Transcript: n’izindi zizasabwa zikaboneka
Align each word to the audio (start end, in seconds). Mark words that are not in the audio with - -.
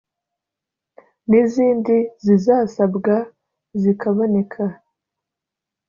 n’izindi 1.29 1.95
zizasabwa 2.25 3.15
zikaboneka 3.81 4.63